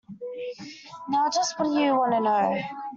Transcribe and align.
Now 1.09 1.29
just 1.29 1.59
what 1.59 1.65
do 1.65 1.79
you 1.79 1.93
want 1.95 2.13
to 2.13 2.21
know. 2.21 2.59